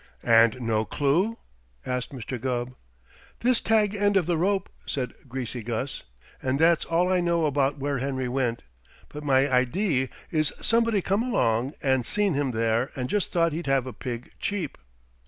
[0.23, 1.37] "And no clue?"
[1.85, 2.41] asked Mr.
[2.41, 2.73] Gubb.
[3.41, 6.01] "This tag end of the rope," said Greasy Gus.
[6.41, 8.63] "And that's all I know about where Henry went,
[9.09, 13.67] but my idee is somebody come along and seen him there and just thought he'd
[13.67, 14.79] have a pig cheap."